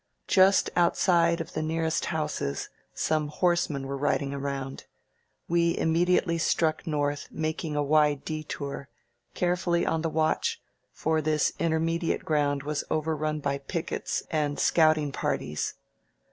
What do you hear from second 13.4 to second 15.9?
by pickets and scouting parties.